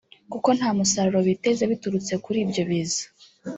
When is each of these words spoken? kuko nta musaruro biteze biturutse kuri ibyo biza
kuko 0.31 0.49
nta 0.57 0.69
musaruro 0.77 1.19
biteze 1.27 1.63
biturutse 1.71 2.13
kuri 2.23 2.37
ibyo 2.45 2.63
biza 2.69 3.03